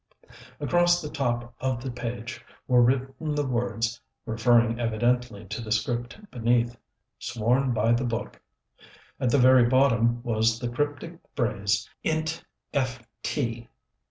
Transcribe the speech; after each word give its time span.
Across 0.59 1.03
the 1.03 1.11
top 1.11 1.53
of 1.61 1.83
the 1.83 1.91
page 1.91 2.43
were 2.67 2.81
written 2.81 3.35
the 3.35 3.45
words, 3.45 4.01
referring 4.25 4.79
evidently 4.79 5.45
to 5.49 5.61
the 5.61 5.71
script 5.71 6.19
beneath, 6.31 6.75
"Sworn 7.19 7.71
by 7.71 7.91
the 7.91 8.03
Book." 8.03 8.41
At 9.19 9.29
the 9.29 9.37
very 9.37 9.67
bottom 9.69 10.23
was 10.23 10.57
the 10.57 10.69
cryptic 10.69 11.19
phrase 11.35 11.87
"int 12.03 12.43
F. 12.73 13.03
T." 13.21 13.69